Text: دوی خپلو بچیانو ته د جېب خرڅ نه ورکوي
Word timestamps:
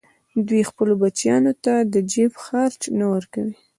دوی 0.47 0.61
خپلو 0.69 0.93
بچیانو 1.01 1.53
ته 1.63 1.73
د 1.93 1.95
جېب 2.11 2.31
خرڅ 2.43 2.81
نه 2.99 3.05
ورکوي 3.13 3.53